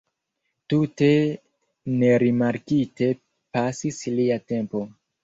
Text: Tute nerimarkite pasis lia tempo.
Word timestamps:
Tute 0.73 1.09
nerimarkite 2.03 3.11
pasis 3.59 4.01
lia 4.15 4.39
tempo. 4.55 4.83